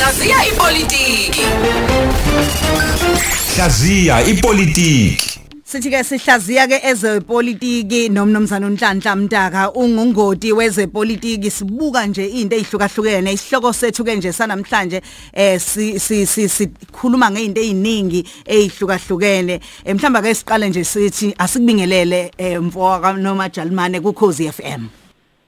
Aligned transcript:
Hlaziya 0.00 0.36
ipolitiki. 0.52 1.44
Hlaziya 3.56 4.22
ipolitiki. 4.22 5.40
Sithi 5.64 5.90
ke 5.90 6.04
sihlaziya 6.04 6.64
ke 6.68 6.78
ezepolitiki 6.90 8.08
nomnomzana 8.08 8.66
uNhlanhla 8.66 9.16
Mtaka 9.16 9.72
ungungoti 9.72 10.52
wezepolitiki 10.52 11.50
sibuka 11.50 12.06
nje 12.06 12.26
izinto 12.26 12.56
ezihlukahlukene 12.56 13.32
isihloko 13.32 13.72
sethu 13.72 14.04
ke 14.04 14.16
nje 14.16 14.32
sanamhlanje 14.32 15.02
eh 15.32 15.60
si 15.60 15.98
sikhuluma 16.48 17.30
ngeizinto 17.30 17.60
eziningi 17.60 18.24
ezihlukahlukene 18.46 19.60
mhlamba 19.94 20.22
ke 20.22 20.34
siqale 20.34 20.68
nje 20.68 20.84
sithi 20.84 21.34
asikubingelele 21.38 22.30
mfoka 22.60 23.12
noma 23.12 23.48
Jalimane 23.48 24.00
ku 24.00 24.12
Khosi 24.12 24.48
FM 24.52 24.88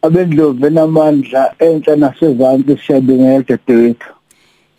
abendlovu 0.03 0.67
enamandla 0.67 1.55
enhla 1.59 1.97
nasezantsi 1.97 2.77
siyabingelela 2.87 3.45
dadewethu 3.49 4.22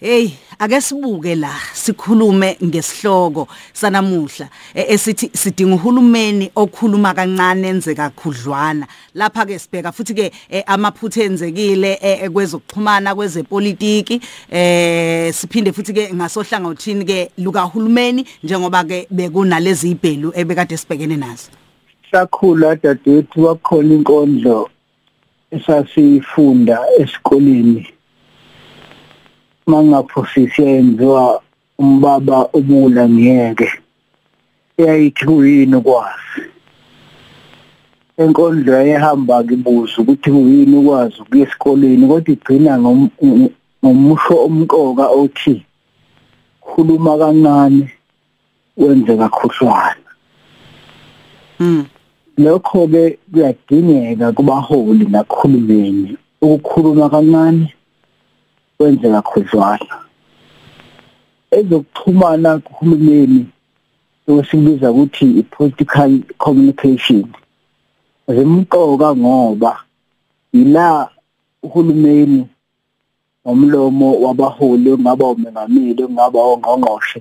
Hey 0.04 0.32
ake 0.60 0.82
sibuke 0.82 1.36
la 1.36 1.50
sikhulume 1.74 2.58
ngesihloko 2.64 3.48
sanamuhla 3.74 4.50
esithi 4.76 5.30
sidinga 5.34 5.76
uhulumeni 5.76 6.52
okhuluma 6.56 7.14
kancane 7.14 7.68
enze 7.68 7.96
kakhudlwana 7.96 8.86
lapha 9.16 9.46
ke 9.46 9.60
sibheka 9.60 9.92
futhi 9.94 10.14
ke 10.14 10.32
amaphutha 10.68 11.24
enzekile 11.24 11.96
kwezokuxhumana 12.34 13.16
kwezepolitiki 13.16 14.20
eh 14.52 15.34
siphinde 15.34 15.72
futhi 15.72 15.94
ke 15.94 16.10
ngasohlangothini 16.14 17.06
ke 17.06 17.32
lukahulumeni 17.38 18.26
njengoba 18.44 18.84
ke 18.84 19.08
bekunalezi 19.10 19.92
ibhelu 19.92 20.34
ebekade 20.36 20.78
sibhekene 20.78 21.16
nazo. 21.18 21.48
Sakhula 22.12 22.76
dadewethu 22.76 23.42
kwakhona 23.42 23.96
inkondlo 23.96 24.70
esasifunda 25.52 26.80
esikoleni. 27.00 27.93
Mangaphosisi 29.68 30.62
yenziwa 30.62 31.42
umbaba 31.80 32.38
ubula 32.58 33.10
ngiyeke 33.10 33.70
eyayithi 34.78 35.26
kuyini 35.26 35.76
ukwazi? 35.76 36.42
Enkondlo 38.18 38.72
yayihamba 38.74 39.44
kibuza 39.44 39.96
ukuthi 40.02 40.30
kuyini 40.32 40.76
ukwazi 40.78 41.16
ukuya 41.22 41.44
esikoleni 41.44 42.08
kodwa 42.08 42.34
igcina 42.34 42.74
ngomusho 43.84 44.36
omqoka 44.46 45.06
othi 45.22 45.56
khuluma 46.62 47.18
kancane 47.22 47.86
wenze 48.78 49.14
kakhuhlwana 49.22 50.10
mm 51.60 51.86
lokho 52.38 52.88
ke 52.88 53.20
kuyadingeka 53.32 54.32
kubaholi 54.32 55.06
nakhulumeni 55.06 56.18
ukukhuluma 56.42 57.10
kancane 57.10 57.74
wenze 58.84 59.08
kakhudlwana 59.16 59.96
ezokuxhumana 61.58 62.50
kuhulumeni 62.66 63.42
osikubiza 64.28 64.92
ukuthi 64.92 65.26
i-political 65.42 66.12
communication 66.44 67.26
zimqoka 68.36 69.10
ngoba 69.16 69.72
ila 70.54 71.10
uhulumeni 71.64 72.48
ngomlomo 73.44 74.08
wabaholi 74.24 74.92
ongaba 74.92 75.26
umengameli 75.34 76.04
ongaba 76.04 76.40
ongqongqoshe 76.52 77.20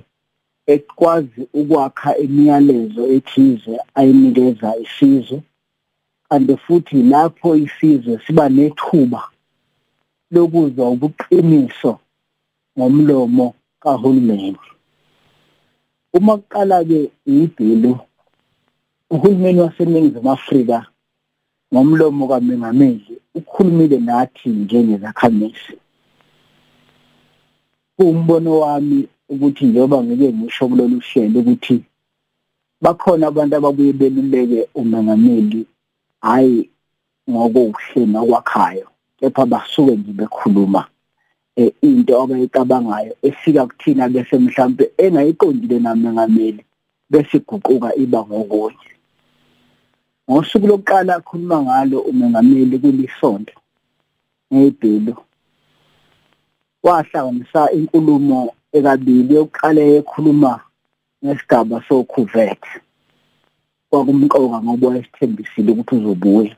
ekwazi 0.73 1.41
ukwakha 1.59 2.11
imiyalezo 2.25 3.03
ethize 3.15 3.73
ayinikeza 3.95 4.69
isizwe 4.85 5.37
kanti 6.29 6.55
futhi 6.63 6.97
lapho 7.11 7.49
isizwe 7.65 8.13
siba 8.25 8.45
nethuba 8.49 9.21
lokuzwa 10.33 10.89
ubuqiniso 10.93 11.99
ngomlomo 12.77 13.53
kahulumeni. 13.79 14.57
Uma 16.13 16.37
kuqala 16.37 16.83
ke 16.89 17.11
ibhilu 17.25 17.99
uhulumeni 19.13 19.59
waseNingizimu 19.61 20.31
Afrika 20.31 20.77
ngomlomo 21.73 22.27
kaMengameli 22.27 23.17
ukhulumile 23.35 23.99
nathi 23.99 24.49
njengezakhamisi 24.49 25.73
umbono 27.97 28.59
wami 28.59 29.07
ukuthi 29.29 29.65
njengoba 29.65 30.03
ngike 30.03 30.33
ngisho 30.33 30.67
kulolu 30.67 30.99
hlelo 30.99 31.39
ukuthi 31.39 31.83
bakhona 32.81 33.27
abantu 33.27 33.55
ababuye 33.55 33.93
beluleke 33.93 34.69
umengameli 34.75 35.65
hayi 36.21 36.69
ngokuhle 37.29 38.05
nokwakhayo 38.05 38.87
kepha 39.23 39.45
basuke 39.45 39.95
nje 39.95 40.11
bekhuluma 40.11 40.85
into 41.81 42.21
abayicabangayo 42.21 43.15
efika 43.21 43.65
kuthina 43.67 44.09
bese 44.09 44.37
mhlambe 44.37 44.91
engayiqondile 44.97 45.79
namengameli 45.79 46.65
bese 47.09 47.37
iguquka 47.37 47.95
iba 47.95 48.19
ngokunye. 48.25 48.89
Ngosuku 50.29 50.67
lokuqala 50.67 51.15
akhuluma 51.15 51.61
ngalo 51.61 51.99
umengameli 51.99 52.79
kulisonto 52.79 53.53
ngebhelo 54.53 55.15
wahlanganisa 56.83 57.71
inkulumo 57.71 58.53
ekabili 58.73 59.35
yokuqala 59.35 59.81
ekhuluma 59.81 60.59
ngesigaba 61.23 61.83
sokhuvethe 61.87 62.81
kwakumqoka 63.89 64.57
ngoba 64.63 64.87
wayesithembisile 64.87 65.71
ukuthi 65.71 65.95
uzobuya. 65.95 66.55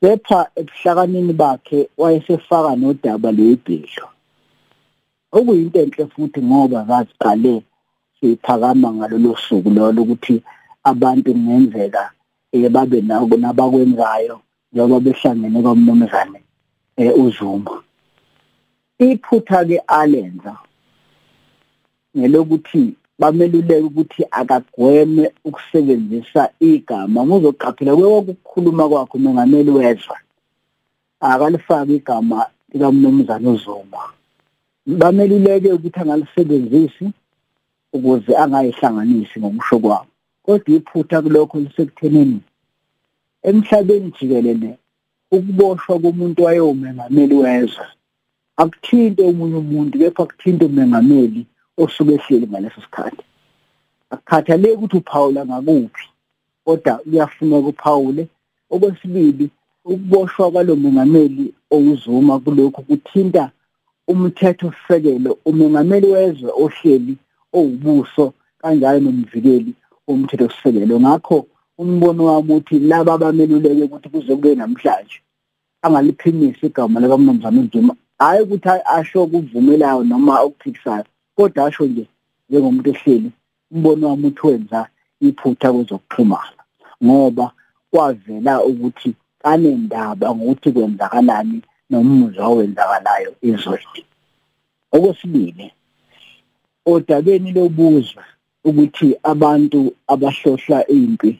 Kepha 0.00 0.40
ebuhlakanini 0.60 1.32
bakhe 1.32 1.88
wayesefaka 2.00 2.76
nodaba 2.76 3.28
lwebhilo 3.36 4.06
okuyinto 5.36 5.78
enhle 5.84 6.04
futhi 6.12 6.40
ngoba 6.48 6.78
zaziqale 6.88 7.54
siphakama 8.16 8.88
ngalolu 8.96 9.36
suku 9.36 9.70
lolo 9.70 10.02
ukuthi 10.02 10.34
abantu 10.90 11.30
kungenzeka 11.34 12.04
babe 12.74 13.00
nako 13.00 13.36
nabakwenzayo 13.36 14.36
njengoba 14.72 15.00
behlangene 15.00 15.62
kwamnumzane 15.62 16.40
uZuma. 17.22 17.82
Iphutha 18.98 19.64
ke 19.64 19.78
alenza 19.86 20.54
ngelokuthi 22.16 22.94
bameluleke 23.18 23.86
ukuthi 23.88 24.22
akagweme 24.30 25.32
ukusebenzisa 25.44 26.50
igama. 26.60 27.24
Muzoqaphela 27.28 27.96
kweke 27.96 28.18
ukukhuluma 28.32 28.88
kwakhe 28.88 29.14
umengameli 29.18 29.70
wezwe. 29.70 30.16
Akalifaki 31.20 31.94
igama 31.94 32.46
likamnumzane 32.72 33.48
uZuma 33.48 34.02
bameluleke 34.86 35.72
ukuthi 35.72 36.00
angalisebenzisi 36.00 37.06
ukuze 37.92 38.36
angayihlanganisi 38.36 39.40
ngokusho 39.40 39.78
kwabo. 39.78 40.06
Kodwa 40.42 40.76
iphutha 40.76 41.22
kulokho 41.22 41.60
lisekuthenini 41.60 42.40
emhlabeni 43.42 44.12
jikelele 44.16 44.78
ukuboshwa 45.30 45.98
komuntu 45.98 46.42
wayewumengameli 46.42 47.34
wezwe. 47.34 47.86
Akuthinte 48.56 49.22
omunye 49.22 49.56
umuntu 49.56 49.98
kepha 49.98 50.22
akuthinte 50.22 50.64
umengameli 50.64 51.46
osuke 51.82 52.12
ehleli 52.14 52.46
ngaleso 52.46 52.80
sikhathi. 52.84 53.22
Akukhathaleki 54.10 54.74
ukuthi 54.74 54.96
uphawula 54.96 55.40
ngakuphi 55.46 56.06
kodwa 56.64 56.94
kuyafuneka 56.98 57.68
uphawule. 57.68 58.22
Okwesibili 58.70 59.50
ukuboshwa 59.84 60.50
kwalo 60.50 60.76
mengameli 60.76 61.54
owuzuma 61.70 62.38
kulokhu 62.38 62.82
kuthinta 62.82 63.50
umthetho 64.08 64.72
sisekelo 64.72 65.38
umengameli 65.44 66.06
wezwe 66.06 66.50
ohleli 66.62 67.14
owubuso 67.52 68.32
kanjalo 68.60 69.00
nomvikeli 69.00 69.72
womthetho 70.06 70.48
sisekelo 70.50 71.00
ngakho 71.00 71.46
umbono 71.78 72.24
wami 72.24 72.52
uthi 72.54 72.78
laba 72.78 73.12
abameluleke 73.14 73.82
ukuthi 73.82 74.08
kuze 74.08 74.34
kube 74.36 74.54
namhlanje 74.54 75.18
angaliphimisa 75.82 76.66
igama 76.66 77.00
likaMnumzane 77.00 77.60
uZuma 77.60 77.94
hayi 78.18 78.42
ukuthi 78.42 78.68
asho 78.96 79.22
ukuvumelayo 79.22 80.04
noma 80.04 80.44
ukuphikisayo 80.44 81.04
kodwa 81.38 81.64
asho 81.66 81.84
nje 81.86 82.04
njengomuntu 82.48 82.90
ehleli 82.90 83.30
umbono 83.72 84.08
wami 84.08 84.26
uthi 84.26 84.46
wenza 84.46 84.80
iphutha 85.26 85.72
kwezokuxhumana 85.72 86.62
ngoba 87.04 87.46
kwavela 87.90 88.52
ukuthi 88.70 89.10
kanendaba 89.42 90.26
ngokuthi 90.34 90.68
kwenzakalani 90.74 91.58
nomuzwa 91.90 92.44
owenzakalayo 92.52 93.32
ezweni. 93.48 94.02
Okwesibili 94.94 95.66
odabeni 96.92 97.50
lobuzwe 97.56 98.22
ukuthi 98.68 99.08
abantu 99.32 99.80
abahlohla 100.12 100.78
impi 100.98 101.32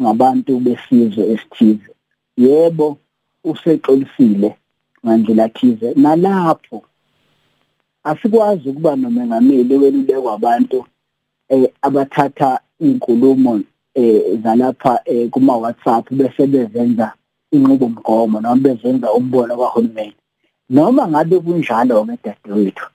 ngabantu 0.00 0.52
besizwe 0.64 1.22
esithize 1.32 1.92
yebo 2.44 2.86
usexolisile 3.50 4.50
ngandlela 5.02 5.46
thize 5.56 5.88
nalapho 6.02 6.78
asikwazi 8.06 8.68
ukuba 8.68 8.96
nomengameli 8.96 9.74
welulekwa 9.82 10.32
abantu 10.34 10.78
eh 11.48 11.70
abathatha 11.82 12.60
inkulumo 12.80 13.60
eh 13.94 14.38
zalapha 14.42 15.00
eh, 15.04 15.30
kuma 15.30 15.56
WhatsApp 15.56 16.06
bese 16.18 16.46
bezenza 16.46 17.12
inqubomgomo 17.54 18.40
noma 18.40 18.56
bezenza 18.56 19.12
umbono 19.12 19.56
kahulumeni. 19.56 20.16
Noma 20.70 21.08
ngabe 21.08 21.36
kunjalo 21.40 22.04
ke 22.04 22.16
dadewethu 22.24 22.86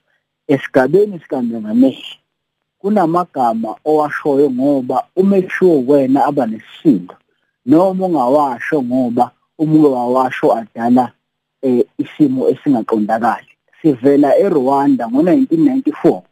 esigabeni 0.48 1.18
sikaMengameli 1.20 2.04
kunamagama 2.80 3.76
owashoyo 3.84 4.50
ngoba 4.50 5.04
uma 5.16 5.42
kushiwo 5.42 5.84
wena 5.88 6.24
aba 6.24 6.46
nesisindo 6.46 7.14
noma 7.66 8.06
ungawasho 8.06 8.82
ngoba 8.82 9.30
umuke 9.58 9.88
wawasho 9.88 10.46
adala 10.56 11.12
eh, 11.62 11.84
isimo 11.98 12.48
esingaqondakali. 12.48 13.51
Sivela 13.82 14.38
eRwanda 14.38 15.04
ngo1994 15.06 16.22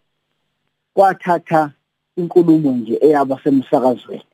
kwathatha 0.95 1.71
inkulumo 2.17 2.71
nje 2.73 2.99
eyaba 3.03 3.41
semsakazweni 3.43 4.31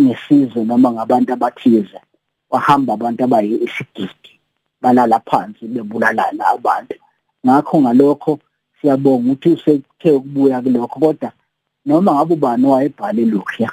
ngesizwe 0.00 0.64
noma 0.64 0.92
ngabantu 0.92 1.32
abathize 1.32 2.00
wahamba 2.50 2.92
abantu 2.94 3.24
abayisigidi 3.24 4.32
balala 4.82 5.20
phansi 5.20 5.64
bebulalana 5.66 6.46
abantu. 6.54 6.94
Ngakho 7.46 7.80
ngalokho 7.82 8.32
siyabonga 8.80 9.32
ukuthi 9.32 9.48
usethe 9.48 10.10
ukubuya 10.12 10.62
kulokho 10.62 10.98
kodwa 11.00 11.30
noma 11.86 12.14
ngabe 12.14 12.34
ubani 12.34 12.66
wayebhale 12.66 13.24
lokhuya 13.24 13.70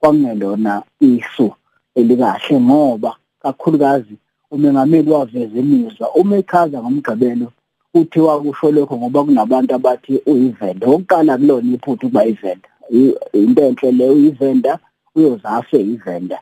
kwangelona 0.00 0.82
isu 1.00 1.54
elikahle 1.94 2.60
ngoba 2.60 3.16
kakhulukazi 3.42 4.16
umengameli 4.54 5.10
waveza 5.10 5.58
imizwa 5.58 6.14
uma 6.14 6.36
echaza 6.36 6.82
ngomgqibelo 6.82 7.52
uthi 7.94 8.20
wakusho 8.20 8.70
lokho 8.72 8.96
ngoba 8.96 9.24
kunabantu 9.24 9.74
abathi 9.74 10.20
uyivenda. 10.26 10.86
Oqala 10.86 11.38
kulona 11.38 11.74
iphutha 11.74 12.06
ukuba 12.06 12.26
ivenda. 12.26 12.68
Into 13.32 13.62
enhle 13.62 13.92
leyo 13.92 14.12
uyivenda 14.12 14.78
uyozafe 15.14 15.80
ivenda. 15.80 16.38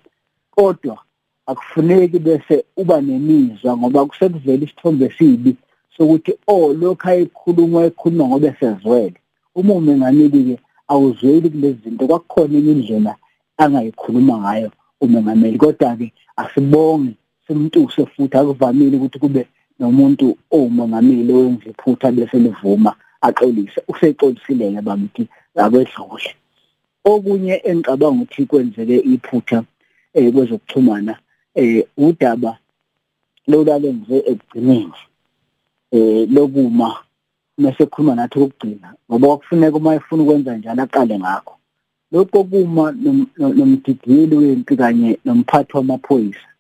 Kodwa 0.51 0.99
akufuneki 1.47 2.19
bese 2.19 2.65
uba 2.77 3.01
nemizwa 3.01 3.77
ngoba 3.77 4.07
kusekuvela 4.07 4.65
isithombe 4.65 5.13
sibi 5.19 5.57
sokuthi 5.97 6.33
oh 6.47 6.73
lokho 6.73 7.09
ayikhuluma 7.09 7.85
ekhuluma 7.85 8.25
ngoba 8.29 8.49
esezwele. 8.49 9.19
Uma 9.55 9.75
umengameli 9.75 10.45
ke 10.45 10.57
awuzweli 10.89 11.51
kulezi 11.51 11.79
zinto 11.85 12.07
kwakukhona 12.07 12.59
indlela 12.59 13.17
angayikhuluma 13.57 14.39
ngayo 14.39 14.71
umengameli. 15.01 15.59
Kodwa 15.59 15.97
ke 15.97 16.13
asibonge 16.37 17.15
simntuse 17.47 18.07
futhi 18.07 18.37
akuvamile 18.37 18.97
ukuthi 18.97 19.19
kube 19.19 19.43
nomuntu 19.79 20.37
owumongameli 20.51 21.33
owenza 21.33 21.71
iphutha 21.71 22.13
bese 22.13 22.39
livuma 22.39 22.95
axolise. 23.21 23.81
Usexolisile-ke 23.89 24.81
bakithi 24.87 25.29
akwedlule 25.57 26.31
okunye 27.05 27.55
engicabanga 27.65 28.23
ukuthi 28.23 28.47
kwenzeke 28.47 28.97
iphutha 29.13 29.65
eh 30.15 30.33
kwezokuxhumana 30.33 31.15
eh 31.55 31.85
udaba 31.97 32.59
lolalenze 33.51 34.17
ekugcineni 34.31 35.01
eh 35.93 36.29
lokuma 36.35 36.89
mase 37.59 37.87
khuluma 37.87 38.15
nathi 38.15 38.39
ukugcina 38.39 38.95
ngoba 39.07 39.27
kwakufuneka 39.29 39.77
uma 39.77 39.95
efuna 39.95 40.23
ukwenza 40.23 40.57
njalo 40.57 40.83
aqale 40.83 41.19
ngakho. 41.19 41.55
Lokho 42.13 42.45
kuma 42.45 42.93
nomdigili 43.39 44.37
wempi 44.37 44.77
kanye 44.77 45.19
nomphathi 45.25 45.77
wamaphoyisa 45.77 46.52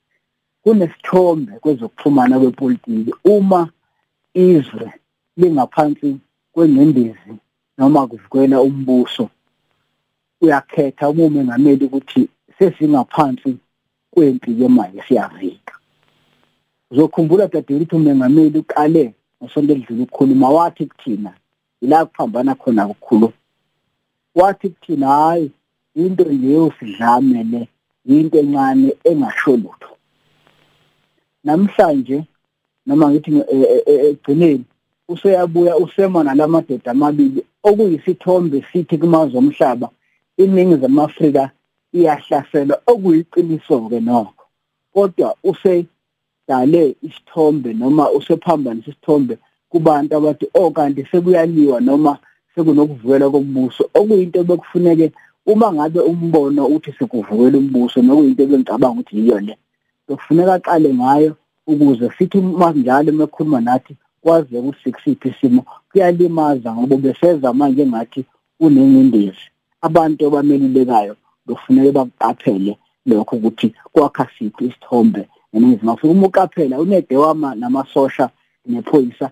kunesithombe 0.63 1.53
kwezokuxhumana 1.53 2.39
kwepolitiki 2.41 3.15
uma 3.25 3.69
izwe 4.35 4.93
lingaphansi 5.37 6.17
kwengcindezi 6.53 7.33
noma 7.79 8.07
kuvikela 8.07 8.63
umbuso 8.63 9.29
uyakhetha 10.41 11.09
uma 11.09 11.25
umengameli 11.25 11.85
ukuthi 11.85 12.29
sesingaphansi 12.59 13.57
kwempi 14.11 14.63
yemanje 14.63 15.03
siyavika 15.09 15.75
uzokhumbula 16.91 17.47
dadewethu 17.47 17.97
umengameli 17.97 18.59
uqale 18.59 19.15
ngosonto 19.43 19.73
elidlule 19.73 20.03
ukukhuluma 20.03 20.49
wathi 20.51 20.87
kuthina 20.87 21.33
ila 21.81 22.07
kuphambana 22.07 22.55
khona 22.55 22.87
ukukhuluma 22.87 23.33
wathi 24.35 24.69
kuthina 24.69 25.07
hayi 25.09 25.51
into 25.95 26.25
leyo 26.25 26.73
sidlame 26.79 27.43
le 27.45 27.69
into 28.07 28.39
encane 28.39 28.97
engasho 29.05 29.57
lutho. 29.57 29.82
Namhlanje 31.45 32.25
noma 32.87 33.11
ngithi 33.11 33.31
e, 33.37 33.57
e, 33.57 33.83
e, 33.87 33.95
egcineni 34.11 34.65
useyabuya 35.09 35.77
usema 35.77 36.25
nalamadoda 36.25 36.91
amabili 36.91 37.45
okuyisithombe 37.63 38.65
sithi 38.73 38.99
kumazwe 38.99 39.39
omhlaba 39.39 39.89
iningizimu 40.37 41.03
Afrika 41.03 41.51
iyahlaselwa 41.93 42.77
okuyiqiniso-ke 42.87 44.01
nokho. 44.01 44.45
Kodwa 44.95 45.37
usedale 45.45 46.97
isithombe 47.03 47.73
noma 47.73 48.11
usephambanisa 48.11 48.91
isithombe 48.91 49.39
kubantu 49.69 50.17
abathi 50.17 50.47
oh 50.55 50.71
kanti 50.71 51.07
sekuyaliwa 51.11 51.81
noma 51.81 52.19
sekunokuvukelwa 52.55 53.31
kombuso 53.31 53.91
okuyinto 53.95 54.45
bekufuneke 54.45 55.13
uma 55.47 55.73
ngabe 55.73 56.01
umbono 56.01 56.67
uthi 56.67 56.93
sikuvukela 56.93 57.59
umbuso 57.59 58.03
nokuyinto 58.03 58.47
bengicabanga 58.47 59.01
ukuthi 59.01 59.19
yiyo 59.19 59.41
le. 59.41 59.57
Bekufuneka 60.13 60.55
aqale 60.55 60.95
ngayo 60.95 61.37
ukuze 61.67 62.11
sithi 62.19 62.39
uma 62.39 62.73
njalo 62.73 63.13
mekhuluma 63.13 63.61
nathi 63.61 63.97
kwaze 64.21 64.59
ukuthi 64.59 64.83
sikusiphi 64.85 65.29
isimo 65.29 65.65
kuyalimaza 65.91 66.75
ngoba 66.75 66.97
beseza 66.97 67.53
manje 67.53 67.87
ngathi 67.87 68.25
unengcindezi 68.61 69.45
abantu 69.81 70.27
abamelulekayo 70.27 71.17
kufuneka 71.47 71.93
bakuqaphele 71.93 72.79
lokho 73.07 73.37
ukuthi 73.37 73.75
kwakha 73.93 74.27
siphi 74.39 74.65
isithombe 74.67 75.29
eningizimu 75.55 75.91
Afrika 75.91 76.13
uma 76.13 76.27
uqaphela 76.27 76.81
unede 76.81 77.17
wama 77.17 77.55
namasosha 77.55 78.31
nephoyisa 78.67 79.31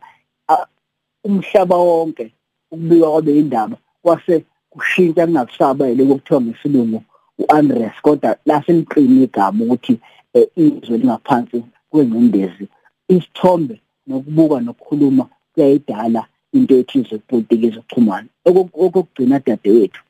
umhlaba 1.25 1.77
wonke 1.77 2.33
ukubika 2.71 3.07
kwabe 3.11 3.39
indaba 3.39 3.77
kwase 4.03 4.45
kushintsha 4.71 5.27
kungakusaba 5.27 5.89
yiloko 5.89 6.15
kuthiwa 6.15 6.41
ngesilungu 6.41 7.03
uAndres 7.39 7.93
kodwa 8.03 8.37
laseliqini 8.47 9.23
igama 9.25 9.65
ukuthi 9.65 9.93
eh, 9.93 9.99
izwe 10.35 10.99
lingaphansi 10.99 11.65
kwengcindezi 11.91 12.65
isithombe 13.09 13.81
nokubuka 14.07 14.61
nokukhuluma 14.61 15.25
kuyayidala 15.53 16.23
into 16.53 16.75
ethize 16.81 17.19
kupolitiki 17.19 17.67
ezokuxhumana 17.67 18.29
okokugcina 18.49 19.39
dadewethu 19.47 20.03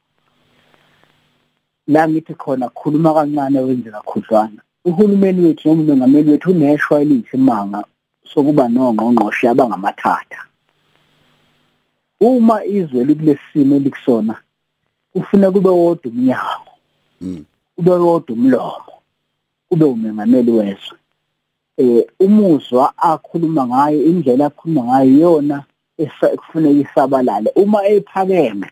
la 1.92 2.08
ngithi 2.08 2.34
khona 2.34 2.66
khuluma 2.68 3.14
kancane 3.16 3.58
wenze 3.66 3.90
kakhudlwana 3.90 4.60
uhulumeni 4.84 5.40
wethu 5.44 5.68
noma 5.68 5.82
umengameli 5.82 6.30
wethu 6.30 6.50
uneshwa 6.50 7.00
eliyisimanga 7.02 7.84
sokuba 8.30 8.64
nongqongqoshe 8.68 9.48
abangamathatha 9.48 10.40
uma 12.20 12.64
izwe 12.64 13.04
likulesimo 13.04 13.76
elikusona 13.76 14.34
kufuna 15.12 15.50
kube 15.50 15.68
wodwa 15.68 16.12
umnyango 16.12 16.72
kube 17.76 17.90
wodwa 17.90 18.34
umlomo. 18.36 18.99
Kube 19.70 19.84
umengameli 19.84 20.50
wezwe. 20.50 20.98
Eh 21.76 22.04
umuzwa 22.20 22.92
akhuluma 22.98 23.66
ngayo 23.66 24.02
indlela 24.04 24.46
akhuluma 24.46 24.82
ngayo 24.84 25.18
yona 25.18 25.64
ekufuneka 25.98 26.80
isabalale 26.84 27.50
uma 27.56 27.86
ephakeme 27.86 28.68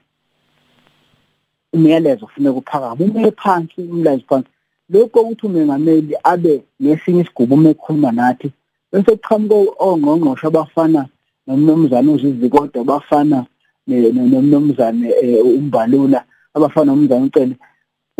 umyalezo 1.73 2.26
kufuneka 2.26 2.59
uphakame. 2.59 3.05
Uma 3.05 3.31
phansi 3.31 3.81
umlayezo 3.81 4.25
phansi. 4.28 4.49
Lokho 4.90 5.21
ukuthi 5.21 5.47
umengameli 5.47 6.14
abe 6.25 6.62
nesinye 6.81 7.21
isigube 7.23 7.55
uma 7.55 7.71
ekhuluma 7.71 8.12
nathi 8.12 8.52
bese 8.93 9.17
kuqhamuka 9.17 9.73
ongqongqoshe 9.85 10.47
abafana 10.47 11.09
nomnumzane 11.47 12.11
uzizikodo 12.12 12.81
abafana 12.81 13.47
nomnumzane 13.87 15.09
eh, 15.23 15.45
umbalula 15.45 16.25
abafana 16.55 16.87
nomnumzane 16.93 17.25
ucele. 17.26 17.57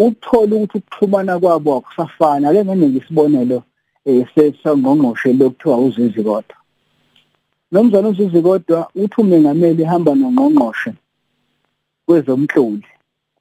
Uthola 0.05 0.53
ukuthi 0.57 0.79
ukuxhumana 0.79 1.35
kwabo 1.41 1.71
akusafana 1.77 2.49
ake 2.49 2.61
ngenze 2.65 2.99
isibonelo 2.99 3.59
eh 4.09 4.27
sesangqongqoshe 4.35 5.29
lokuthiwa 5.39 5.77
uzizikodo 5.87 6.55
nomzana 7.73 8.09
uzizikodo 8.09 8.77
uthi 9.03 9.17
umengameli 9.23 9.83
ehamba 9.83 10.13
nongqongqoshe 10.15 10.91
kwezomhloli 12.07 12.89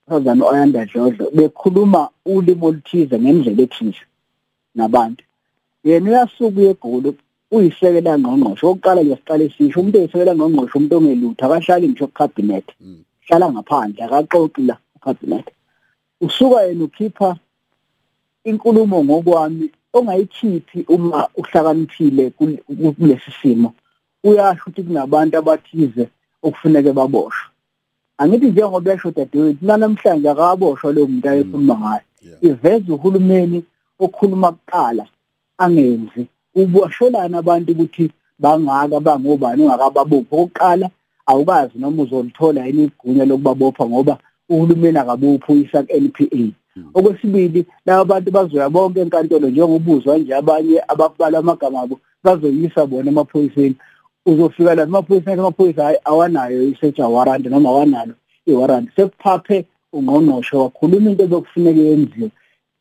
umsazana 0.08 0.44
oyanda 0.52 0.82
dlodlo 0.90 1.26
bekhuluma 1.36 2.02
ulimi 2.34 2.64
oluthize 2.68 3.16
ngendlela 3.20 3.62
ethize 3.66 4.04
nabantu. 4.78 5.24
Yena 5.84 6.10
uyasuka 6.10 6.60
uyegoli 6.60 7.10
uyisekela 7.52 8.12
ngqongqoshe. 8.20 8.66
Oqala 8.72 9.02
nje 9.04 9.16
siqale 9.20 9.46
sisho 9.54 9.80
umuntu 9.80 9.98
oyisekela 10.00 10.34
ngqongqoshe 10.36 10.76
umuntu 10.78 10.96
ongelutho 10.98 11.44
akahlali 11.46 11.86
ngisho 11.90 12.08
kucabinet. 12.08 12.68
Hlala 13.26 13.46
ngaphandle 13.54 14.02
akaxoxi 14.06 14.62
la 14.68 14.76
kucabinet. 14.94 15.48
Usuka 16.22 16.62
yena 16.62 16.84
ukhipha 16.84 17.36
inkulumo 18.44 19.04
ngokwami 19.04 19.72
ongayikhiphi 19.94 20.86
uma 20.88 21.28
uhlakaniphile 21.36 22.30
kulesi 22.98 23.32
simo. 23.42 23.74
Uyasho 24.24 24.62
ukuthi 24.62 24.84
kunabantu 24.84 25.38
abathize 25.38 26.10
okufuneke 26.44 26.92
baboshwe. 26.94 27.50
Angithi 28.18 28.46
njengoba 28.50 28.94
esho 28.94 29.12
dadewethu 29.12 29.66
namhlanje 29.66 30.30
akaboshwa 30.30 30.94
leyo 30.94 31.08
muntu 31.08 31.30
ayekhuluma 31.30 31.76
mm. 31.76 31.82
ngayo 31.82 32.02
iveza 32.42 32.94
uhulumeni 32.94 33.64
okhuluma 34.00 34.52
kuqala 34.52 35.06
angenzi. 35.58 36.28
Uboshelana 36.56 37.38
abantu 37.38 37.72
ukuthi 37.72 38.12
bangaka 38.40 39.00
bangobani 39.00 39.64
ungakababophi. 39.64 40.36
Okokuqala 40.36 40.90
awukazi 41.26 41.76
noma 41.80 42.04
uzolithola 42.04 42.66
yini 42.66 42.84
igunya 42.84 43.26
lokubabopha 43.26 43.86
ngoba 43.86 44.18
uhulumeni 44.50 44.98
akabophi 44.98 45.52
uyisa 45.52 45.84
ku-NPA 45.84 46.44
okwesibili 46.94 47.66
laba 47.86 48.06
bantu 48.06 48.32
bazoya 48.32 48.70
bonke 48.70 49.00
enkantolo 49.00 49.50
njengobuzwa 49.50 50.18
nje 50.18 50.36
abanye 50.36 50.82
abakubala 50.88 51.38
amagama 51.38 51.82
abo 51.82 52.00
bazoyisa 52.24 52.86
bona 52.86 53.10
emaphoyiseni. 53.12 53.76
Uzofika 54.26 54.76
la 54.76 54.84
emaphoyiseni 54.84 55.40
amaphoyisa 55.40 55.84
hayi 55.84 55.98
awanayo 56.06 56.64
i-search 56.70 57.00
warrant 57.00 57.46
noma 57.46 57.70
awanalo 57.70 58.14
i-warrant. 58.46 58.90
Sekuphaphe 58.96 59.66
ungqongqoshe 59.94 60.58
wakhuluma 60.58 61.10
into 61.12 61.28
bekufuneka 61.28 61.80
yenziwe. 61.80 62.30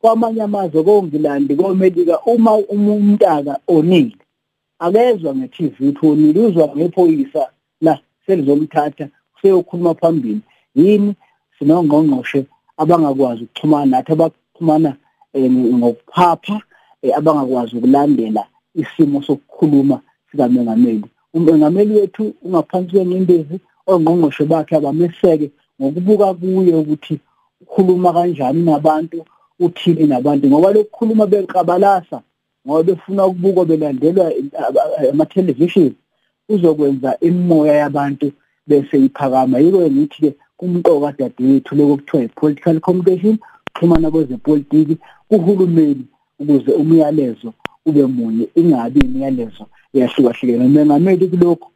Kwamanye 0.01 0.41
amazwe 0.41 0.83
kongilandi 0.83 1.55
komelika 1.55 2.19
uma 2.25 2.53
umntaka 2.55 3.59
onile 3.67 4.15
akezwa 4.79 5.35
nge-TV 5.35 5.89
uthonile 5.89 6.39
uzwa 6.39 6.75
ngephoyisa 6.77 7.49
la 7.81 7.99
selizomthatha 8.25 9.07
seyokhuluma 9.41 9.93
phambili. 9.93 10.41
Yini? 10.75 11.15
Sinongqongqoshe 11.57 12.45
abangakwazi 12.81 13.43
ukuxhumana 13.43 13.85
nathi 13.91 14.11
abaxhumana 14.13 14.91
ngokuphapha 15.79 16.55
abangakwazi 17.17 17.71
ukulandela 17.77 18.43
isimo 18.81 19.21
sokukhuluma 19.27 19.97
sikamengameli 20.31 21.07
umengameli 21.33 21.93
wethu 21.99 22.23
ungaphansi 22.45 22.91
kwenyembezi 22.91 23.55
ongqongqoshe 23.91 24.43
bakhe 24.51 24.75
abameseke 24.75 25.47
ngokubuka 25.79 26.33
kuye 26.39 26.73
ukuthi 26.81 27.15
ukhuluma 27.61 28.13
kanjani 28.13 28.61
nabantu 28.63 29.17
uthini 29.59 30.03
nabantu 30.07 30.47
ngoba 30.47 30.73
lokukhuluma 30.75 31.25
beqabalasa 31.31 32.17
ngoba 32.63 32.83
befuna 32.83 33.25
ukubuka 33.25 33.65
belandelwa 33.69 34.25
ama-television 35.11 35.91
uzokwenza 36.49 37.17
imimoya 37.19 37.73
yabantu 37.73 38.31
bese 38.67 38.97
iphakama. 39.05 39.59
Yiko 39.59 39.79
ngithi 39.91 40.21
ke 40.21 40.29
kumqoka 40.57 41.11
dadewethu 41.19 41.75
lokuthiwa 41.75 42.23
i-political 42.23 42.79
communication 42.79 43.37
ukuxhumana 43.67 44.11
kwezepolitiki 44.11 44.97
kuhulumeni 45.29 46.05
ukuze 46.39 46.71
umyalezo 46.71 47.53
ube 47.85 48.05
munye 48.05 48.47
ingabi 48.55 48.99
imiyalezo 48.99 49.65
yahlukahlukene 49.93 50.65
umengameli 50.65 51.27
kulokhu 51.27 51.71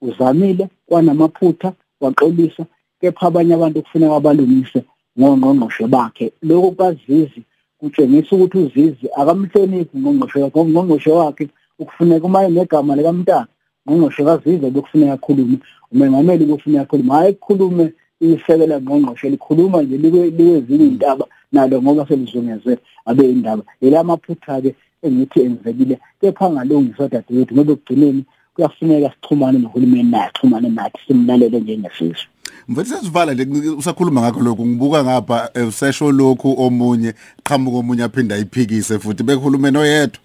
uzamile 0.00 0.68
kwanamaphutha 0.86 1.72
waxolisa 2.00 2.64
kepha 3.00 3.26
abanye 3.26 3.54
abantu 3.54 3.82
kufuneka 3.82 4.16
abalungise 4.16 4.80
ngongqongqoshe 5.18 5.86
bakhe. 5.86 6.32
Lokho 6.42 6.70
kwazizi 6.70 7.42
kutshengisa 7.78 8.36
ukuthi 8.36 8.58
uzizi 8.58 9.06
akamhloniphi 9.20 9.98
ngongqongqoshe 9.98 10.38
wakhe 10.42 10.60
ngongqongqoshe 10.60 11.10
wakhe 11.10 11.44
ukufuneka 11.78 12.26
uma 12.26 12.48
negama 12.48 12.96
likamntana 12.96 13.46
ngongqongqoshe 13.84 14.22
kazize 14.24 14.70
bekufuneka 14.70 15.12
akhulume 15.12 15.56
umengameli 15.92 16.44
kufuneka 16.46 16.82
akhulume 16.82 17.12
hayi 17.14 17.32
kukhulume 17.34 17.92
isekela 18.20 18.80
ngqongqoshe 18.80 19.30
likhuluma 19.30 19.82
nje 19.82 19.96
likwezinye 19.96 20.86
intaba 20.86 21.24
nalo 21.52 21.82
ngoba 21.82 22.06
selizungeze 22.08 22.78
abe 23.06 23.24
indaba 23.24 23.62
yila 23.80 24.04
maphutha-ke 24.04 24.74
engithi 25.02 25.40
enzekile 25.40 25.98
kepha 26.20 26.46
angalungiswa 26.46 27.08
dadewethu 27.08 27.54
ngoba 27.54 27.72
ekugcineni 27.72 28.24
kuyafuneka 28.54 29.10
sixhumane 29.10 29.58
nohulumeni 29.58 30.10
naye 30.10 30.24
axhumane 30.24 30.68
nathi 30.68 30.98
simlalele 31.06 31.60
njengesizwe. 31.60 32.26
Mfethu 32.68 32.88
sesivala 32.88 33.34
nje 33.34 33.70
usakhuluma 33.70 34.20
ngakho 34.20 34.40
lokho 34.40 34.66
ngibuka 34.66 35.04
ngapha 35.04 35.50
usesho 35.68 36.12
lokhu 36.12 36.54
omunye 36.62 37.14
qhamuka 37.44 37.76
omunye 37.78 38.02
aphinda 38.02 38.34
ayiphikise 38.34 38.98
futhi 38.98 39.22
bekhulumeni 39.22 39.78
oyedwa. 39.78 40.20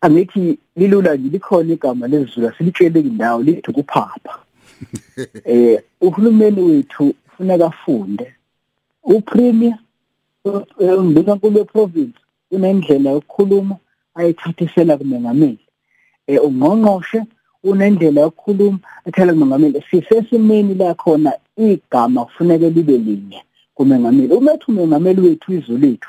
Angithi 0.00 0.58
lilula 0.76 1.16
nje 1.16 1.28
likhona 1.28 1.72
igama 1.72 2.08
lezulu 2.08 2.52
silitshele 2.58 3.00
indawo 3.00 3.42
lithi 3.42 3.72
kuphapha. 3.72 4.47
eh 5.44 5.82
uhulumeni 6.00 6.60
wethu 6.60 7.14
kufuneka 7.24 7.66
afunde. 7.66 8.34
Upremier 9.02 9.78
umbikankulu 10.98 11.58
weprovince 11.58 12.18
unendlela 12.50 13.10
yokukhuluma 13.10 13.76
ayithathisela 14.14 14.96
kumengameli. 14.96 15.64
Eh 16.26 16.44
ungqongqoshe 16.44 17.22
unendlela 17.64 18.20
yokukhuluma 18.20 18.78
ethela 19.06 19.32
kumengameli. 19.32 19.84
Sisesimeni 19.90 20.74
la 20.74 20.94
khona 20.94 21.32
igama 21.56 22.24
kufuneka 22.24 22.68
libe 22.68 22.98
linye 22.98 23.42
kumengameli. 23.74 24.34
Umethu 24.34 24.70
umengameli 24.70 25.20
wethu 25.20 25.52
izwe 25.52 25.78
lethu 25.78 26.08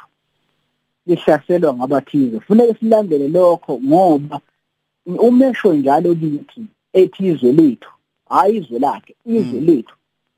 lihlaselwa 1.07 1.73
ngabathize 1.73 2.37
kufuneka 2.37 2.73
silandele 2.79 3.27
lokho 3.27 3.79
ngoba 3.85 4.41
umesho 5.05 5.73
njalo 5.73 6.13
lithi 6.13 6.61
ethi 6.93 7.27
izwe 7.27 7.51
lethu. 7.51 7.91
Hayi 8.29 8.57
izwe 8.57 8.79
lakhe 8.79 9.15
izwe 9.25 9.59
lethu 9.59 9.95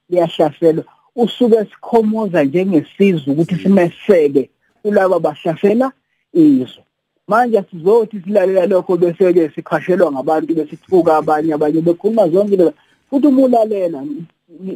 liyahlaselwa. 0.10 0.84
Usuke 1.16 1.66
sikhomoza 1.66 2.44
njengesizwe 2.44 3.34
ukuthi 3.34 3.56
simeseke 3.56 4.50
kulabo 4.82 5.16
abahlasela 5.16 5.92
izwe. 6.34 6.84
Manje 7.28 7.64
sizothi 7.72 8.22
silalela 8.24 8.66
lokho 8.66 8.98
bese 8.98 9.34
ke 9.34 9.50
sikhashelwa 9.56 10.12
ngabantu 10.12 10.56
besithuka 10.56 11.18
abanye 11.18 11.54
abanye 11.54 11.82
bekhuluma 11.82 12.30
zonke 12.30 12.56
lezi. 12.56 12.74
Futhi 13.10 13.28
uma 13.28 13.42
ulalela 13.42 14.04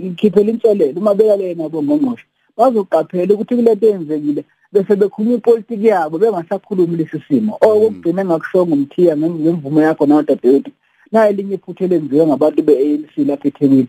ikhiphela 0.08 0.52
inselelo 0.52 1.00
uma 1.00 1.16
belalela 1.16 1.56
nabo 1.56 1.84
ngongqosho 1.84 2.26
bazoqaphela 2.58 3.34
ukuthi 3.34 3.56
kulento 3.56 3.86
eyenzekile 3.88 4.44
bese 4.72 4.96
bekhuluma 4.96 5.36
ipolitiki 5.36 5.88
yabo 5.88 6.18
bengasakhulumi 6.18 6.98
lesi 6.98 7.20
simo. 7.28 7.58
Okugcina 7.62 8.22
engakushongo 8.22 8.74
umthiya 8.74 9.18
ngemvumo 9.18 9.82
yakho 9.82 10.06
nawadadewethu 10.06 10.72
naye 11.12 11.30
elinye 11.30 11.56
iphutha 11.56 11.86
elenziwe 11.86 12.28
ngabantu 12.28 12.62
be-ANC 12.64 13.14
lapha 13.18 13.48
eThekwini. 13.48 13.88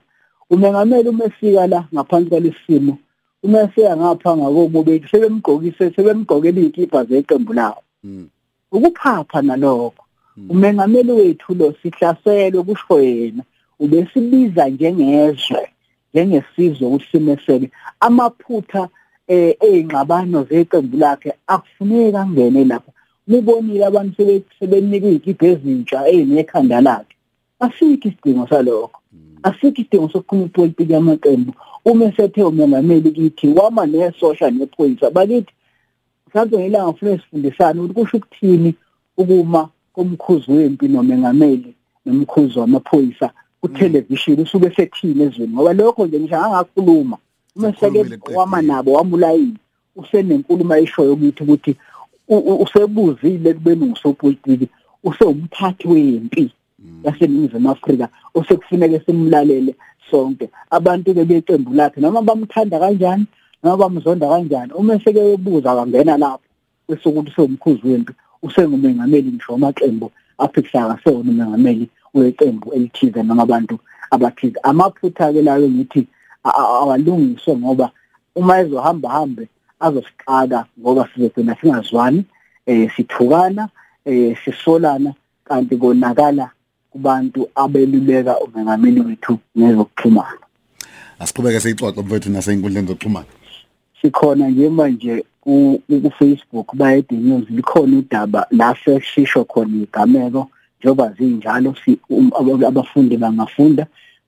Umengameli 0.51 1.09
uma 1.09 1.25
efika 1.25 1.67
la 1.67 1.85
ngaphansi 1.95 2.31
kwalesi 2.31 2.59
simo 2.67 2.99
uma 3.43 3.63
eseya 3.63 3.97
ngapha 3.97 4.37
ngakobo 4.37 4.83
bethu 4.83 5.09
sebemgqokise 5.09 5.91
sebemgqokela 5.95 6.61
iy'kibha 6.61 7.05
zeqembu 7.05 7.53
lawo. 7.53 7.83
Ukuphapha 8.73 9.43
nalokho. 9.43 10.03
Umengameli 10.49 11.13
wethu 11.13 11.55
lo 11.55 11.75
sihlaselwe 11.83 12.63
kusho 12.63 13.01
yena 13.01 13.43
ubesibiza 13.81 14.69
njengezwe 14.69 15.69
njengesizwe 16.13 16.87
ukuthi 16.87 17.07
simeseke 17.11 17.71
amaphutha 18.01 18.89
ey'ngxabano 19.29 20.45
zeqembu 20.49 20.97
lakhe 20.97 21.33
akufuneki 21.47 22.17
angene 22.17 22.65
lapho. 22.65 22.91
Nibonile 23.27 23.87
abantu 23.87 24.43
sebenika 24.59 25.09
iy'kibha 25.09 25.47
ezintsha 25.47 26.09
ey'nekhanda 26.09 26.81
lakhe. 26.81 27.15
Asikho 27.61 28.09
isidingo 28.09 28.47
salokho. 28.47 29.01
Asikho 29.43 29.81
isidingo 29.81 30.09
sokukhuluma 30.09 30.47
ipolitiki 30.47 30.93
yamaqembu. 30.93 31.53
Uma 31.85 32.05
esethe 32.05 32.43
umengameli 32.43 33.11
kithi 33.11 33.49
wama 33.49 33.87
nesosha 33.87 34.51
nephoyisa 34.51 35.11
bakithi 35.11 35.53
mhlawumbe 36.27 36.59
ngelanga 36.59 36.93
kufanele 36.93 37.19
sifundisane 37.19 37.81
ukuthi 37.81 37.95
kusho 37.95 38.17
ukuthini 38.17 38.75
ukuma 39.17 39.69
komkhuzi 39.93 40.53
wempi 40.53 40.89
nomengameli 40.89 41.75
nomkhuzi 42.07 42.59
wamaphoyisa 42.59 43.31
kuthelevishini 43.61 44.43
usuke 44.43 44.71
sethini 44.71 45.23
ezweni. 45.23 45.53
Ngoba 45.55 45.73
lokho 45.73 46.07
nje 46.07 46.21
ngisho 46.21 46.37
angakhuluma. 46.37 47.17
Uma 47.57 47.73
seke 47.81 48.19
wama 48.35 48.63
nabo 48.63 48.93
wamulayini 48.93 49.57
usenenkulumo 49.97 50.75
ayishoyo 50.75 51.13
ukuthi 51.13 51.43
ukuthi 51.43 51.77
usebuzile 52.29 53.55
kubeni 53.55 53.87
ngusopolitiki 53.87 54.69
usewumphathi 55.05 55.89
wempi 55.89 56.53
yaseNingizimu 57.05 57.71
Afrika 57.71 58.09
osekufuneka 58.35 59.01
simlalele 59.07 59.75
sonke. 60.11 60.51
Abantu 60.71 61.15
ke 61.15 61.25
beqembu 61.25 61.75
lakhe 61.75 62.01
noma 62.01 62.23
bamthanda 62.23 62.79
kanjani? 62.79 63.27
Noma 63.63 63.77
bamzonda 63.77 64.29
kanjani? 64.29 64.73
Uma 64.73 64.99
seke 65.01 65.33
ebuza 65.33 65.75
kangena 65.75 66.17
lapho 66.17 66.47
bese 66.89 67.09
ukuthi 67.09 67.31
sewumkhuzi 67.35 67.89
wempi 67.89 68.13
usengumengameli 68.43 69.33
ngisho 69.33 69.55
amaqembu 69.55 70.11
aphikisana 70.39 70.99
sewona 71.05 71.31
umengameli 71.31 71.89
weqembu 72.15 72.73
elithize 72.75 73.23
noma 73.23 73.43
abantu 73.43 73.79
abathize. 74.11 74.59
Amaphutha 74.63 75.33
ke 75.33 75.43
lawo 75.43 75.69
ngithi 75.69 76.07
awalungiswe 76.45 77.57
ngoba 77.57 77.91
uma 78.35 78.61
ezohamba 78.61 79.09
hambe 79.09 79.49
azosixaka 79.81 80.67
ngoba 80.81 81.09
sizogcina 81.15 81.57
singazwani 81.61 82.25
eh 82.67 82.91
sithukana 82.97 83.69
eh 84.05 84.37
sisolana 84.45 85.13
kanti 85.45 85.77
konakala 85.77 86.51
kubantu 86.91 87.49
abeluleka 87.55 88.41
umengameli 88.41 89.01
wethu 89.01 89.39
nezokuxhumana. 89.57 90.45
Asiqhubeke 91.19 91.61
siyixoxe 91.61 92.01
mfethu 92.03 92.31
nasey'nkundleni 92.31 92.89
zokuxhumana. 92.89 93.27
Sikhona 94.03 94.49
nje 94.49 94.69
manje 94.69 95.25
ku-Facebook 95.41 96.75
bayede 96.75 97.17
news 97.17 97.45
likhona 97.51 97.99
udaba 97.99 98.47
la 98.51 98.77
sesisho 98.85 99.45
khona 99.45 99.77
igameko 99.83 100.51
njengoba 100.81 101.13
zinjalo 101.19 101.75
abafundi 102.67 103.17
bangafunda. 103.17 103.87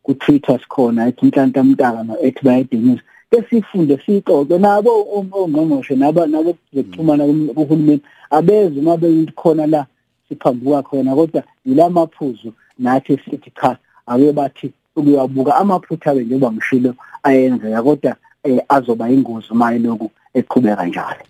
ku-Twitter 0.09 0.59
sikhona 0.61 1.09
ethi 1.09 1.26
Nhlanhla 1.26 1.64
Mtaka 1.64 2.02
no-ethi 2.02 2.45
bayede 2.45 2.76
news. 2.76 3.00
Besifunde 3.30 3.99
sixoxe 4.04 4.58
nabo 4.58 4.90
ongqongqoshe 5.16 5.94
nabo 5.97 6.26
nabo 6.26 6.56
zokuxhumana 6.75 7.25
kuhulumeni 7.56 8.02
abeze 8.30 8.80
uma 8.80 8.97
beyikhona 8.97 9.66
la 9.66 9.87
siphambuka 10.28 10.82
khona 10.82 11.14
kodwa 11.14 11.42
ilamaphuzu 11.66 12.52
nathi 12.78 13.18
sithi 13.25 13.50
cha 13.61 13.78
ake 14.06 14.32
bathi 14.32 14.73
ukuyabuka 14.97 15.56
amaphutha 15.56 16.11
abe 16.11 16.25
njengoba 16.25 16.52
ngishilo 16.52 16.94
ayenzeka 17.23 17.82
kodwa 17.82 18.16
eh, 18.44 18.61
azoba 18.68 19.11
ingozi 19.11 19.54
maye 19.54 19.78
lokhu 19.78 20.11
eqhubeka 20.35 20.87
njalo. 20.87 21.23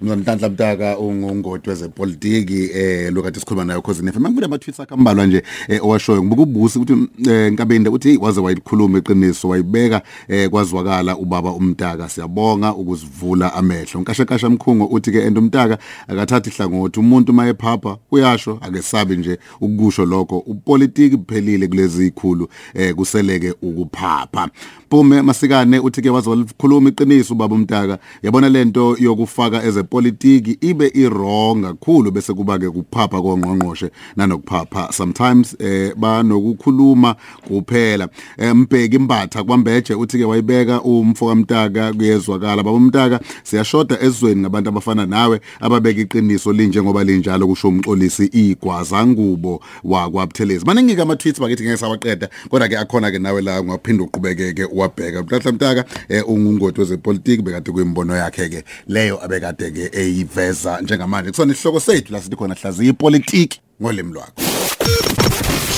Mntanhla 0.00 0.48
Mtaka 0.48 0.98
ungongoti 0.98 1.70
wezepolitiki 1.70 2.70
eh 2.74 3.12
lokade 3.12 3.40
sikhuluma 3.40 3.64
nayo 3.64 3.82
cause 3.82 4.02
nefe 4.02 4.18
mangibuye 4.18 4.46
ama 4.46 4.58
tweets 4.58 4.80
akambalwa 4.80 5.26
nje 5.26 5.42
eh, 5.68 5.84
owashoyo. 5.84 6.24
Ngibuka 6.24 6.42
ubusi 6.42 6.78
ukuthi 6.78 7.08
eh, 7.30 7.52
Nkabende 7.52 7.88
uthi 7.88 8.08
hey 8.08 8.18
waze 8.18 8.40
wayikhuluma 8.40 8.98
iqiniso 8.98 9.48
wayibeka 9.48 10.02
eh, 10.28 10.50
kwazwakala 10.50 11.16
ubaba 11.16 11.50
umntaka 11.52 12.08
siyabonga 12.08 12.74
ukuzivula 12.74 13.54
amehlo. 13.54 14.00
Nkashe 14.00 14.24
kasha 14.24 14.50
mkhungo 14.50 14.84
uthi 14.84 15.12
ke 15.12 15.18
endumntaka 15.18 15.78
akathathi 16.08 16.50
ihlangothi 16.50 17.00
umuntu 17.00 17.32
mayephapha 17.32 17.96
uyasho 18.10 18.58
akesabi 18.60 19.16
nje 19.16 19.38
ukusho 19.60 20.04
lokho. 20.04 20.38
Upolitiki 20.38 21.16
kuphelile 21.16 21.68
kulezi 21.68 22.06
ikhulu 22.06 22.48
eh 22.74 22.94
kuseleke 22.94 23.54
ukuphapha. 23.62 24.48
Pume 24.88 25.22
masikane 25.22 25.78
uthi 25.78 26.02
ke 26.02 26.10
waze 26.10 26.30
walikhuluma 26.30 26.88
iqiniso 26.88 27.34
ubaba 27.34 27.54
umntaka 27.54 27.98
yabona 28.22 28.48
lento 28.48 28.96
yokufaka 29.00 29.62
ezepolitiki 29.86 30.58
ibe 30.60 30.90
irong 30.94 31.62
kakhulu 31.62 32.10
bese 32.10 32.34
kuba 32.34 32.58
ke 32.58 32.70
kuphapha 32.70 33.22
kongqongqoshe 33.22 33.90
nanokuphapha. 34.16 34.92
Sometimes 34.92 35.56
eh 35.60 35.94
banokukhuluma 35.96 37.16
kuphela. 37.48 38.08
Eh, 38.38 38.54
mbheki 38.54 38.96
imbatha 38.96 39.44
kwambeje 39.44 39.94
uthi 39.94 40.18
ke 40.18 40.24
wayibeka 40.24 40.82
umfo 40.82 41.28
kamntaka 41.28 41.92
kuyezwakala. 41.92 42.62
Baba 42.62 42.72
umntaka 42.72 43.20
siyashoda 43.42 43.98
ezweni 44.00 44.40
ngabantu 44.40 44.68
abafana 44.68 45.06
nawe 45.06 45.40
ababeka 45.60 46.00
iqiniso 46.00 46.52
linje 46.52 46.82
ngoba 46.82 47.04
linjalo 47.04 47.46
kusho 47.46 47.68
umxolisi 47.68 48.24
igwaza 48.32 49.06
ngubo 49.06 49.62
wakwabuthelezi. 49.84 50.64
Maningi 50.64 50.96
ke 50.96 51.02
ama 51.02 51.16
tweets 51.16 51.40
bakithi 51.40 51.62
ngeke 51.62 51.76
sawaqeda 51.76 52.28
kodwa 52.48 52.68
ke 52.68 52.78
akhona 52.78 53.10
ke 53.10 53.18
nawe 53.18 53.42
la 53.42 53.60
ungaphinda 53.60 54.04
uqhubekeke 54.04 54.64
wabheka 54.72 55.22
mhlahla 55.22 55.52
mntaka 55.52 55.84
eh, 56.08 56.28
ungungoti 56.28 56.80
wezepolitiki 56.80 57.42
bekade 57.42 57.72
kuyimbono 57.72 58.16
yakhe 58.16 58.48
ke 58.48 58.64
leyo 58.86 59.24
abekade 59.24 59.70
ke 59.76 59.90
eyiveza 60.00 60.80
njengamanje. 60.80 61.30
Kusona 61.30 61.52
isihloko 61.52 61.80
sethu 61.80 62.12
la 62.12 62.20
sithi 62.20 62.36
khona 62.36 62.54
hlaziya 62.54 62.90
ipolitiki 62.90 63.60
ngolimi 63.82 64.12
lwakho. 64.12 64.32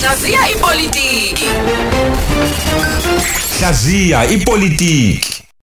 Hlaziya 0.00 0.50
ipolitiki. 0.50 1.48
Hlaziya 3.58 4.30
ipolitiki. 4.30 5.37